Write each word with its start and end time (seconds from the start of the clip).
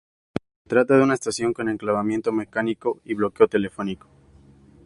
Se 0.63 0.67
trata 0.71 0.97
de 0.97 1.03
una 1.03 1.13
estación 1.13 1.53
con 1.53 1.69
enclavamiento 1.69 2.31
mecánico 2.31 2.99
y 3.05 3.13
bloqueo 3.13 3.47
telefónico. 3.47 4.07